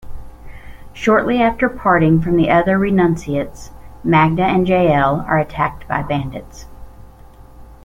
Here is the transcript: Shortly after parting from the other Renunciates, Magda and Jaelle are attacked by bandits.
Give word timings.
Shortly 0.93 1.43
after 1.43 1.69
parting 1.69 2.21
from 2.21 2.35
the 2.35 2.49
other 2.49 2.75
Renunciates, 2.79 3.69
Magda 4.03 4.41
and 4.41 4.65
Jaelle 4.65 5.23
are 5.27 5.37
attacked 5.37 5.87
by 5.87 6.01
bandits. 6.01 6.65